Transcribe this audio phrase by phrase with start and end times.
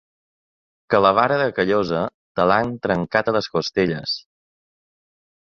[0.93, 2.01] Que la vara de Callosa
[2.39, 4.15] te l’han trencat a les costelles.